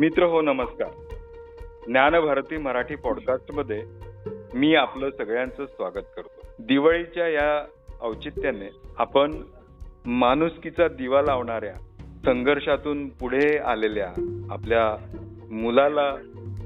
[0.00, 0.88] मित्र हो नमस्कार.
[1.86, 3.82] ज्ञानभारती मराठी पॉडकास्टमध्ये
[4.54, 6.46] मी आपलं सगळ्यांचं स्वागत करतो.
[6.58, 7.64] दिवाळीच्या या
[8.00, 9.42] औचित्याने आपण
[10.06, 11.74] माणुसकीचा दिवा लावणाऱ्या
[12.24, 14.08] संघर्षातून पुढे आलेल्या
[14.50, 14.96] आपल्या
[15.50, 16.14] मुलाला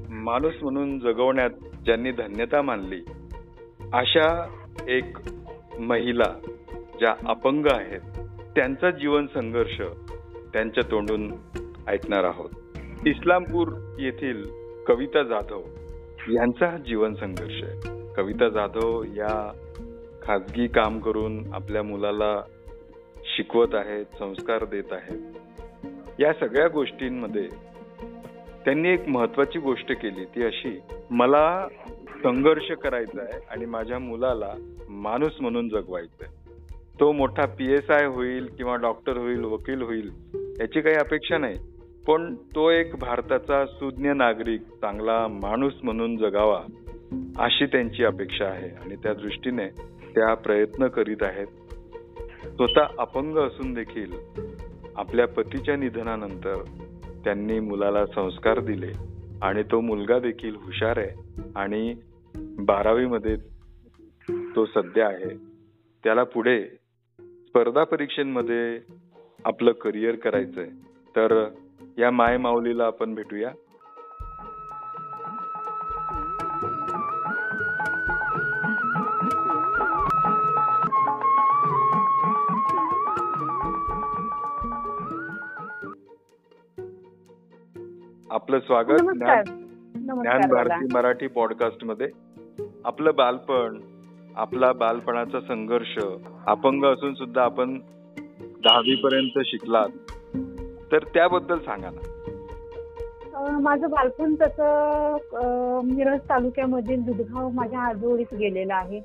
[0.08, 1.50] माणूस म्हणून जगवण्यात
[1.84, 3.00] ज्यांनी धन्यता मानली
[3.92, 5.16] अशा एक
[5.80, 6.32] महिला
[6.98, 8.00] ज्या अपंग आहेत
[8.56, 9.80] त्यांचा जीवन संघर्ष
[10.52, 11.34] त्यांच्या तोंडून
[11.88, 12.50] ऐकणार आहोत.
[13.06, 14.44] इस्लामपूर येथील
[14.86, 15.60] कविता जाधव
[16.30, 18.12] यांचा हा जीवन संघर्ष आहे.
[18.14, 19.52] कविता जाधव या
[20.22, 22.42] खाजगी काम करून आपल्या मुलाला
[23.24, 25.18] शिकवत आहेत संस्कार देत आहेत.
[26.20, 27.48] या सगळ्या गोष्टींमध्ये
[28.64, 31.68] त्यांनी एक महत्वाची गोष्ट केली ती अशी मला
[32.22, 34.54] संघर्ष करायचा आहे आणि माझ्या मुलाला
[34.88, 36.36] माणूस म्हणून जगवायचं आहे.
[37.00, 40.10] तो मोठा पी एस आय होईल किंवा डॉक्टर होईल वकील होईल
[40.60, 41.69] याची काही अपेक्षा नाही.
[42.06, 46.64] पण तो एक भारताचा सुज्ञ नागरिक चांगला माणूस म्हणून जगावा
[47.38, 48.70] अशी त्यांची अपेक्षा आहे.
[48.70, 49.68] आणि त्या दृष्टीने
[50.14, 51.46] त्या प्रयत्न करीत आहेत.
[52.46, 54.12] स्वतः अपंग असून देखील
[54.96, 56.64] आपल्या पतीच्या निधनानंतर
[57.24, 58.92] त्यांनी मुलाला संस्कार दिले
[59.42, 61.42] आणि तो मुलगा देखील हुशार आहे.
[61.56, 61.94] आणि
[62.58, 63.36] बारावीमध्ये
[64.56, 65.36] तो सध्या आहे.
[66.04, 66.64] त्याला पुढे
[67.20, 68.78] स्पर्धा परीक्षांमध्ये
[69.44, 70.68] आपलं करिअर करायचंय.
[71.16, 71.48] तर
[72.00, 73.50] या माय माऊलीला आपण भेटूया.
[88.30, 92.08] आपलं स्वागत ज्ञान भारती मराठी पॉडकास्टमध्ये
[92.84, 93.80] आपलं बालपण
[94.36, 95.98] आपला बालपणाचा संघर्ष
[96.46, 97.78] अपंग असून सुद्धा आपण
[98.64, 100.09] दहावी पर्यंत शिकलात.
[100.92, 102.00] तर त्याबद्दल सांगा ना.
[103.60, 109.00] माझं बालपण तसं मिरज तालुक्यामधील दुधगाव माझ्या आजोळीत गेलेलं आहे.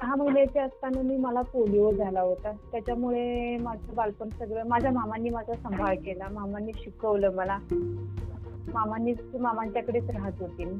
[0.00, 2.52] सहा महिन्याचे असताना मी मला पोलिओ झाला होता.
[2.72, 6.28] त्याच्यामुळे माझं बालपण सगळं माझ्या मामांनी माझा सांभाळ केला.
[6.32, 7.58] मामांनी शिकवलं मला.
[8.74, 10.76] मामांनी मामांच्याकडेच राहत होते मी.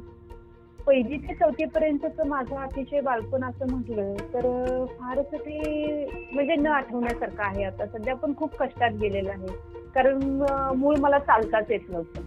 [0.86, 7.42] पहिली ते चौथी पर्यंतच माझं अतिशय बालपण असं म्हटलं तर फारच ते म्हणजे न आठवण्यासारखं
[7.42, 7.86] आहे आता.
[7.86, 9.46] सध्या पण खूप कष्टात गेलेलं आहे.
[9.94, 10.42] कारण
[10.76, 12.22] मूळ मला चालताच येत नव्हतं.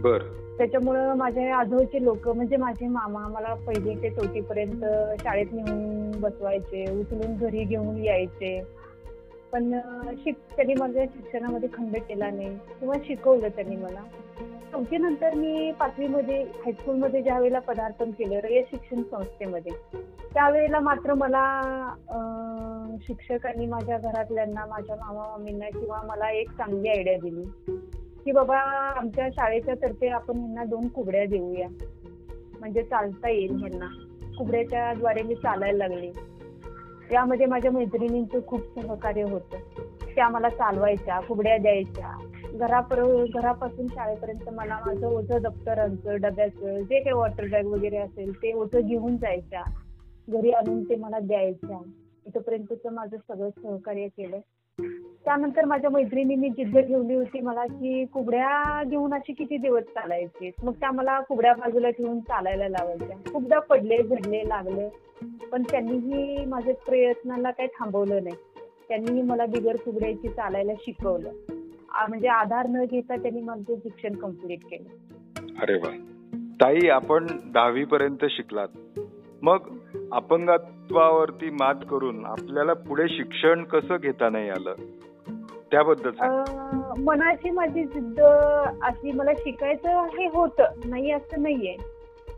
[0.00, 0.18] बर.
[0.58, 4.84] त्याच्यामुळं माझ्या आजोळचे लोक म्हणजे माझे मामा मला पहिली ते चौथी पर्यंत
[5.22, 8.62] शाळेत नेऊन बसवायचे उचलून घरी घेऊन यायचे.
[9.52, 9.78] पण
[10.24, 14.00] शिक त्यांनी माझ्या शिक्षणामध्ये खंड केला नाही किंवा शिकवलं त्यांनी मला.
[14.40, 19.72] चौथी नंतर मी पाचवीमध्ये हायस्कूलमध्ये ज्या वेळेला पदार्पण केलं रयत शिक्षण संस्थेमध्ये
[20.34, 21.44] त्यावेळेला मात्र मला
[23.02, 27.44] शिक्षकांनी माझ्या घरातल्यांना माझ्या मामा मामींना किंवा मला एक चांगली आयडिया दिली
[28.24, 28.58] की बाबा
[28.96, 31.68] आमच्या शाळेच्या तर्फे आपण यांना दोन कुबड्या देऊया.
[32.60, 33.86] म्हणजे चालता येईल ह्यांना
[34.38, 36.12] कुबड्याच्या द्वारे मी चालायला लागले.
[37.12, 39.56] यामध्ये माझ्या मैत्रिणींचं खूप सहकार्य होतं.
[40.16, 42.18] त्या मला चालवायच्या कुबड्या द्यायच्या.
[42.54, 48.80] घरापासून शाळेपर्यंत मला माझं ओझं दप्तरांचं डब्याचं जे काही वॉटर बॅग वगैरे असेल ते ओझं
[48.80, 49.62] घेऊन जायच्या.
[50.28, 51.78] घरी आणून ते मला द्यायच्या.
[52.26, 54.38] इथपर्यंतच माझं सगळं सहकार्य केलं.
[55.24, 60.50] त्यानंतर माझ्या मैत्रिणींनी जिद्द ठेवली होती मला की कुबड्या घेऊन अशी किती दिवस चालायचे?
[60.62, 63.32] मग त्या मला कुबड्या बाजूला ठेवून चालायला लावायच्या.
[63.32, 64.88] खूपदा पडले झडले लागले.
[65.52, 68.36] पण त्यांनीही माझ्या प्रयत्नाला काही थांबवलं नाही.
[68.88, 71.30] त्यांनीही मला बिगर कुबड्याची चालायला शिकवलं.
[72.06, 74.88] म्हणजे आधार न घेता त्यांनी माझं शिक्षण कंप्लीट केलं.
[75.60, 76.04] अरे वा.
[76.34, 78.68] ताई आपण दहावी पर्यंत शिकलात.
[79.42, 79.58] मग
[80.12, 84.74] अपंगत्वावरती मात करून आपल्याला पुढे शिक्षण कसं घेता नाही आलं?
[85.70, 86.10] त्याबद्दल
[87.02, 88.20] मनाची माझी जिद्द
[88.82, 90.64] अशी मला शिकायचं हे होतं.
[90.84, 91.76] नाही असं नाहीये.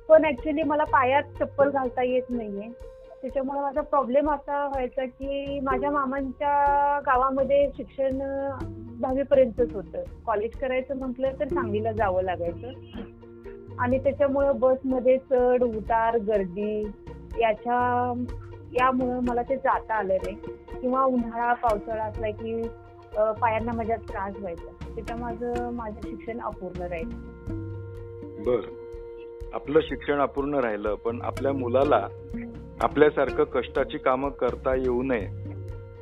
[0.09, 2.90] पण ऍक्च्युली मला पायात चप्पल घालता येत नाहीये.
[3.23, 6.55] त्याच्यामुळे माझा प्रॉब्लेम असा व्हायचा की माझ्या मामांच्या
[7.07, 8.19] गावामध्ये शिक्षण
[9.01, 10.03] दहावीपर्यंतच होतं.
[10.27, 12.71] कॉलेज करायचं म्हटलं तर सांगलीला जावं लागायचं.
[13.79, 16.91] आणि त्याच्यामुळं बसमध्ये चढ उतार गर्दी
[17.41, 18.13] याच्या
[18.73, 20.37] यामुळं मला ते जाता आलं नाही.
[20.81, 22.69] किंवा उन्हाळा पावसाळा असला की
[23.17, 24.93] पायांना माझ्या त्रास व्हायचा.
[24.95, 27.17] त्याच्या माझं माझं शिक्षण अपूर्ण राहिलं.
[28.43, 28.61] बर.
[29.55, 32.09] आपलं शिक्षण अपूर्ण राहिलं पण आपल्या मुलाला
[32.81, 35.29] आपल्यासारखं कष्टाची कामं करता येऊ नये.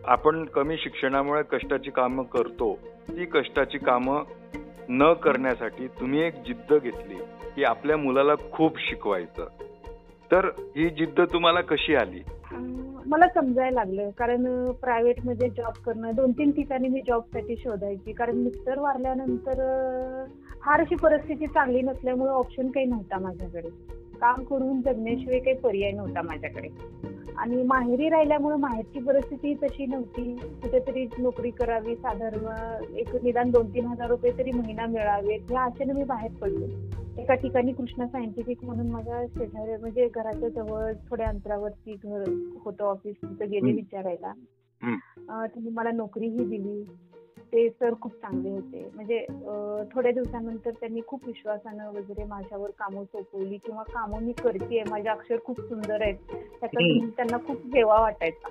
[0.04, 2.78] आपण कमी शिक्षणामुळे कष्टाची कामं करतो.
[3.08, 4.22] ती कष्टाची कामं
[4.88, 7.14] न करण्यासाठी तुम्ही एक जिद्द घेतली
[7.56, 9.46] की आपल्या मुलाला खूप शिकवायचं.
[10.32, 12.20] तर ही जिद्द तुम्हाला कशी आली?
[13.06, 18.78] मला समजायला लागलं कारण प्रायव्हेटमध्ये जॉब करणं दोन तीन ठिकाणी मी जॉबसाठी शोधायची कारण मिस्टर
[18.78, 23.98] वारल्यानंतर फारशी फार अशी परिस्थिती चांगली नसल्यामुळे ऑप्शन काही नव्हता माझ्याकडे.
[24.20, 26.69] काम करून जगण्याशिवाय काही पर्याय नव्हता माझ्याकडे.
[27.37, 30.35] आणि माहेरी राहिल्यामुळे माहेरची परिस्थिती तशी नव्हती.
[30.35, 35.53] कुठेतरी नोकरी करावी साधारण एक निदान दोन तीन हजार रुपये तरी महिना मिळावेत.
[35.53, 36.67] या आशेने मी बाहेर पडले.
[37.23, 42.25] एका ठिकाणी कृष्णा सायंटिफिक म्हणून माझ्या शेजारी म्हणजे घराच्या जवळ थोड्या अंतरावरती घर
[42.64, 43.73] होतं ऑफिस तिथं गेले.
[43.73, 44.32] विचारायला.
[45.47, 46.85] त्यांनी मला नोकरीही दिली.
[47.53, 48.85] ते सर खूप चांगले होते.
[48.95, 49.25] म्हणजे
[49.95, 55.37] थोड्या दिवसानंतर त्यांनी खूप विश्वासानं वगैरे माझ्यावर कामं सोपवली किंवा कामं मी करतेय माझे अक्षर
[55.45, 56.17] खूप सुंदर आहेत.
[56.61, 58.49] त्याचा त्यांना खूप हेवा वाटायचा.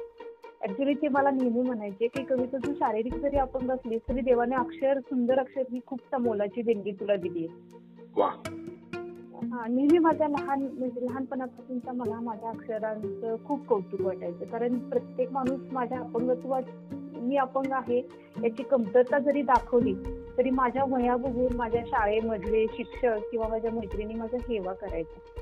[0.63, 4.99] ऍक्च्युली ते मला नेहमी म्हणायचे की कविता तू शारीरिक जरी आपण बसलीस तरी देवाने अक्षर
[4.99, 7.45] सुंदर अक्षर ही खूप मोलाची देणगी तुला दिली
[9.51, 14.45] हा नेहमी माझ्या लहान म्हणजे लहानपणापासूनचा मला माझ्या अक्षरांचं खूप कौतुक वाटायचं.
[14.45, 16.63] कारण प्रत्येक माणूस माझ्या अपंगत्वात
[17.21, 17.97] मी अपंग आहे
[18.43, 19.93] याची कमतरता जरी दाखवली
[20.37, 25.41] तरी माझ्या वया बघून माझ्या शाळेमधले शिक्षक किंवा माझ्या मैत्रिणी माझा हेवा करायचा.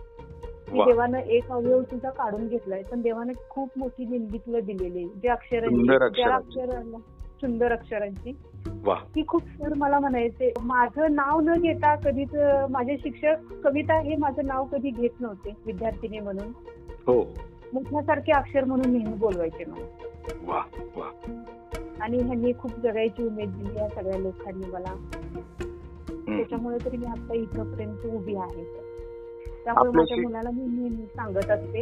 [0.71, 5.07] देवानं एक अवयव तुझा काढून घेतलाय पण देवानं खूप मोठी देणगी तुला दिलेली आहे.
[5.07, 6.61] जे अक्षरांची ज्या अक्षरांची.
[6.61, 8.31] अक्षरांना सुंदर अक्षरांची.
[9.15, 12.35] ती खूप सर मला म्हणायचे माझं नाव न घेता कधीच
[12.69, 16.47] माझे शिक्षक कविता हे माझं नाव कधी घेत नव्हते विद्यार्थिनी म्हणून.
[17.07, 17.33] हो.
[17.73, 19.85] मोठ्यासारखे अक्षर म्हणून नेहमी बोलवायचे मला.
[22.05, 24.95] आणि ह्यांनी खूप जगायची उमेद दिली या सगळ्या लोकांनी मला.
[26.37, 28.63] त्याच्यामुळे तरी मी आता इथपर्यंत उभी आहे.
[29.65, 31.81] त्यामुळे माझ्या मुलाला मी नेहमी सांगत असते.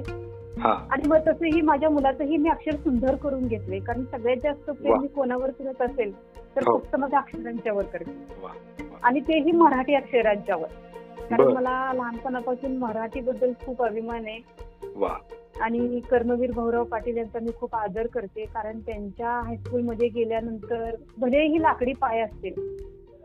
[0.62, 3.80] आणि मग तसंही माझ्या मुलाचंही मी अक्षर सुंदर करून घेतले.
[3.80, 4.70] कारण सगळ्यात जास्त.
[4.70, 6.14] प्रेम मी कोणावर करत असेल
[6.56, 6.78] तर हो.
[6.78, 8.46] फक्त माझ्या अक्षरांच्यावर करते.
[9.04, 10.68] आणि तेही मराठी अक्षरांच्यावर.
[11.30, 11.54] कारण.
[11.54, 14.40] मला लहानपणापासून मराठी बद्दल खूप अभिमान आहे.
[15.64, 21.94] आणि कर्मवीर भाऊराव पाटील यांचा मी खूप आदर करते कारण त्यांच्या हायस्कूलमध्ये गेल्यानंतर भलेही लाकडी
[21.94, 22.54] पाय असतील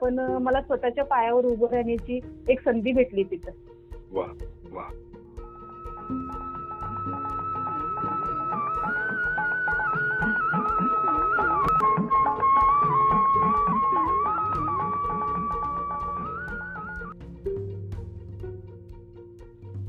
[0.00, 3.50] पण मला स्वतःच्या पायावर उभं राहण्याची एक संधी भेटली तिथं.
[4.12, 4.26] वा
[4.72, 4.88] वा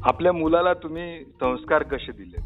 [0.03, 2.37] आपल्या मुलाला तुम्ही संस्कार कसे दिले?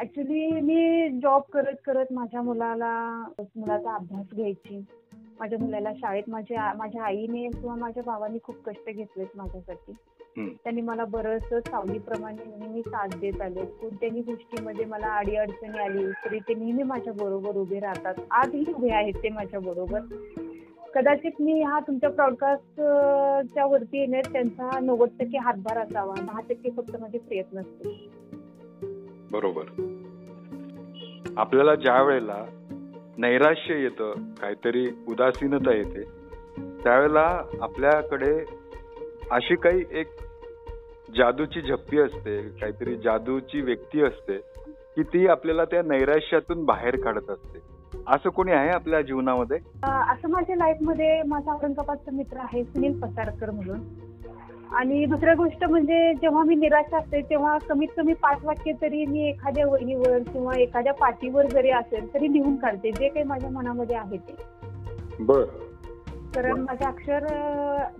[0.00, 4.84] ऍक्च्युली मी जॉब करत करत माझ्या मुलाला मुलाचा अभ्यास घ्यायची.
[5.40, 9.92] माझ्या मुलाला शाळेत माझ्या माझ्या आईने किंवा माझ्या भावाने खूप कष्ट घेतलेत माझ्यासाठी.
[10.64, 13.64] त्यांनी मला बरंच सावलीप्रमाणे नेहमी साथ देत आले.
[13.64, 16.06] कोणत्याही गोष्टीमध्ये मला अडी अडचणी आली.
[16.24, 18.14] तरी ते नेहमी माझ्या बरोबर उभे राहतात.
[18.30, 20.00] आजही उभे आहेत ते माझ्या बरोबर
[20.94, 22.74] कदाचित मी हा तुमच्या ब्रॉडकास्ट
[23.54, 26.14] च्या वरती येण्यात त्यांचा नव्वद टक्के हातभार असावा.
[26.20, 28.08] दहा टक्के फक्त माझे प्रयत्न असते
[29.30, 29.62] बरोबर.
[31.36, 32.44] आपल्याला ज्या वेळेला
[33.18, 36.02] नैराश्य येतं काहीतरी उदासीनता येते
[36.84, 38.44] त्यावेळेला आपल्याकडे
[39.30, 40.06] अशी काही एक
[41.16, 44.38] जादूची झप्पी असते काहीतरी जादूची व्यक्ती असते
[44.96, 47.75] की ती आपल्याला त्या नैराश्यातून बाहेर काढत असते.
[48.08, 49.58] असं कोणी आहे आपल्या जीवनामध्ये?
[49.84, 53.80] असं माझ्या लाईफमध्ये माझा औरंगाबादचा मित्र आहे सुनील पसारकर म्हणून.
[54.74, 59.28] आणि दुसऱ्या गोष्ट म्हणजे जेव्हा मी निराश असते तेव्हा कमीत कमी पाच वाक्य तरी मी
[59.28, 64.16] एखाद्या वहीवर किंवा एखाद्या पाटीवर जरी असेल तरी लिहून काढते जे काही माझ्या मनामध्ये आहे
[64.16, 64.34] ते.
[65.20, 65.44] बर.
[66.36, 67.24] कारण माझ्या अक्षर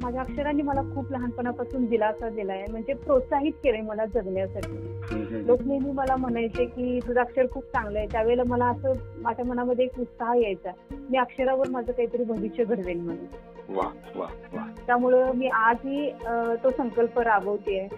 [0.02, 2.64] माझ्या अक्षरांनी मला खूप लहानपणापासून दिलासा दिलाय.
[2.71, 5.45] म्हणजे प्रोत्साहित केलंय मला जगण्यासाठी.
[5.47, 8.07] लोक नेहमी मला म्हणायचे की तुझं अक्षर खूप चांगलं आहे.
[8.12, 10.71] त्यावेळेला मला असं माझ्या मनामध्ये एक उत्साह यायचा.
[11.11, 13.25] मी अक्षरावर माझं काहीतरी भविष्य घडवेल म्हणून.
[14.87, 16.11] त्यामुळं मी आजही
[16.64, 17.88] तो संकल्प राबवते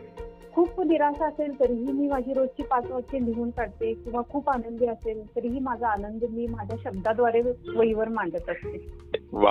[0.52, 5.23] खूप निराशा असेल तरीही मी माझी रोजची पाच वाक्य लिहून काढते किंवा खूप आनंदी असेल
[5.37, 7.40] तरीही माझा आनंद मी माझ्या शब्दाद्वारे
[7.76, 8.90] वहीवर मांडत असते.
[9.33, 9.50] वा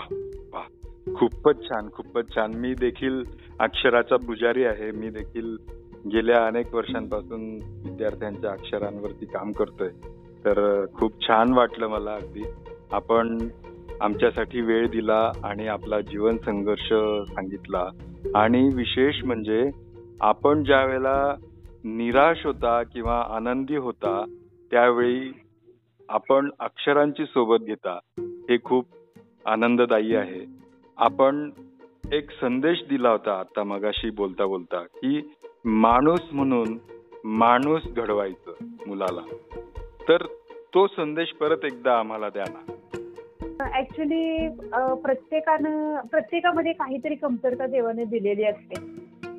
[0.53, 0.63] वा.
[1.15, 2.53] खूपच छान खूपच छान.
[2.53, 3.23] मी देखील
[3.59, 4.91] अक्षराचा पुजारी आहे.
[4.91, 5.57] मी देखील
[6.13, 9.89] गेल्या अनेक वर्षांपासून विद्यार्थ्यांच्या अक्षरांवरती काम करतोय.
[10.45, 12.43] तर खूप छान वाटलं मला अगदी.
[12.91, 13.47] आपण
[14.01, 16.87] आमच्यासाठी वेळ दिला आणि आपला जीवन संघर्ष
[17.33, 17.89] सांगितला.
[18.35, 19.69] आणि विशेष म्हणजे
[20.21, 21.35] आपण ज्या वेळेला
[21.83, 24.25] निराश होता किंवा आनंदी होता
[24.71, 25.31] त्यावेळी
[26.09, 28.85] आपण अक्षरांची सोबत घेता हे खूप
[29.45, 30.66] आनंददायी आहे.
[30.99, 31.49] आपण
[32.13, 35.35] एक संदेश दिला होता आता मगाशी बोलता बोलता की
[35.65, 36.77] माणूस म्हणून
[37.23, 38.51] माणूस घडवायचं
[38.87, 39.21] मुलाला.
[40.09, 40.17] तर
[40.73, 43.79] तो संदेश परत एकदा आम्हाला द्या ना.
[43.79, 44.49] ऍक्च्युली
[45.03, 48.81] प्रत्येकानं प्रत्येकामध्ये काहीतरी कमतरता देवाने दिलेली असते.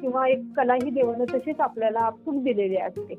[0.00, 3.14] किंवा एक कला ही देवानं तशीच आपल्याला आपसूक दिलेली असते.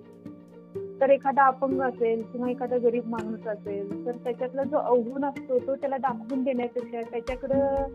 [1.01, 5.75] तर एखादा अपंग असेल किंवा एखादा गरीब माणूस असेल तर त्याच्यातला जो अवगुण असतो तो
[5.75, 7.86] त्याला दाखवून देण्यापेक्षा त्याच्याकडं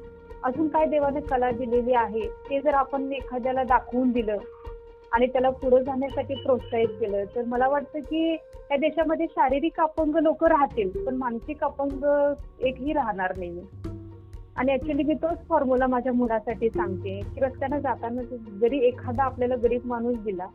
[0.44, 4.36] अजून काय देवाने कला दिलेली आहे ते जर आपण एखाद्याला दाखवून दिलं
[5.12, 8.32] आणि त्याला पुढे जाण्यासाठी प्रोत्साहित केलं तर मला वाटतं की
[8.70, 12.04] या देशामध्ये शारीरिक अपंग लोक राहतील पण मानसिक अपंग
[12.60, 13.60] एकही राहणार नाही
[14.56, 18.22] आणि ऍक्च्युली मी तोच फॉर्म्युला माझ्या मुलासाठी सांगते की रस्त्यानं जाताना
[18.60, 20.46] जरी एखादा आपल्याला गरीब माणूस दिला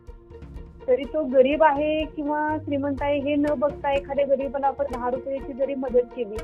[0.89, 5.53] तरी तो गरीब आहे किंवा श्रीमंत आहे हे न बघता एखाद्या गरीबाला आपण दहा रुपयाची
[5.53, 6.37] जरी मदत केली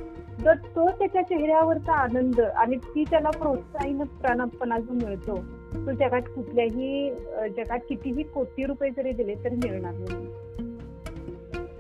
[0.46, 5.36] तर तो त्याच्या चेहऱ्यावरचा आनंद आणि ती त्याला प्रोत्साहन प्राणपणा जो मिळतो
[5.76, 7.10] तो जगात कुठल्याही
[7.58, 10.28] जगात कितीही कोटी रुपये जरी दिले तरी मिळणार नाही.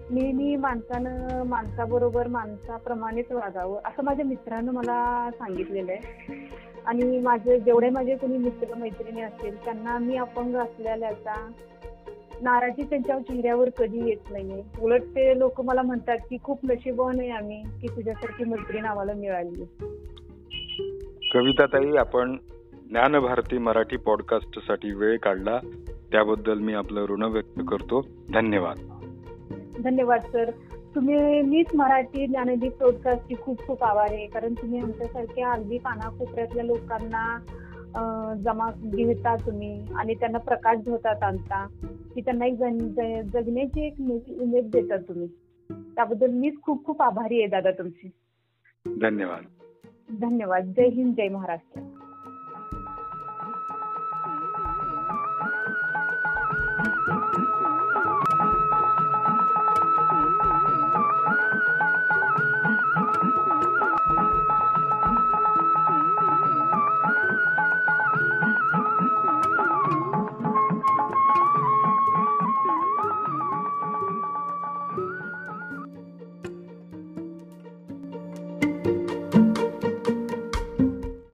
[0.10, 6.36] नेहमी माणसानं माणसाबरोबर माणसाप्रमाणेच वागावं असं माझ्या मित्रानं मला सांगितलेलं आहे.
[6.86, 11.48] आणि माझे जेवढे माझे कोणी मित्र मैत्रिणी असतील त्यांना मी अपंग असलेल्याचा
[12.42, 14.63] नाराजी त्यांच्या चेहऱ्यावर कधी येत नाहीये.
[14.82, 19.63] उलट ते लोक मला म्हणतात की खूप नशीबवान आहे आम्ही की तुझ्यासारखी मैत्रीण आम्हाला मिळाली
[21.34, 22.38] कविताताई आपण
[22.89, 25.60] ज्ञानभारती मराठी पॉडकास्टसाठी वेळ काढला.
[26.12, 28.08] त्याबद्दल मी आपलं ऋण व्यक्त करतो.
[28.34, 28.77] धन्यवाद.
[29.84, 30.51] धन्यवाद सर.
[30.96, 34.27] तुम्ही मीच मराठी ज्ञानदीप पॉडकास्टची खूप खूप आभार आहे.
[34.27, 37.39] कारण तुम्ही आमच्यासारख्या अगदी कानाकोपऱ्यातल्या लोकांना
[38.44, 41.68] जमा घेता तुम्ही आणि त्यांना प्रकाश झोतात आणता.
[42.16, 42.58] की त्यांना एक
[43.32, 43.94] जगण्याची एक
[44.42, 45.28] उमेद देता तुम्ही.
[45.96, 48.10] त्याबद्दल मीच खूप खूप आभारी आहे दादा तुमची.
[49.02, 49.44] धन्यवाद.
[50.22, 50.74] धन्यवाद.
[50.78, 51.82] जय हिंद जय महाराष्ट्र.